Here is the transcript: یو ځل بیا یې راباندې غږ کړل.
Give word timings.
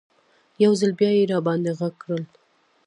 یو 0.63 0.71
ځل 0.79 0.91
بیا 0.99 1.11
یې 1.17 1.29
راباندې 1.33 1.71
غږ 1.79 1.93
کړل. 2.01 2.23